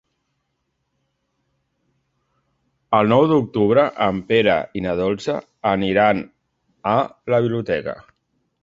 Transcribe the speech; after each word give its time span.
El 3.01 3.13
nou 3.13 3.27
d'octubre 3.33 3.85
en 4.09 4.23
Pere 4.33 4.57
i 4.81 4.85
na 4.87 4.97
Dolça 5.03 5.37
aniran 5.75 6.27
a 6.97 7.01
la 7.35 7.47
biblioteca. 7.47 7.99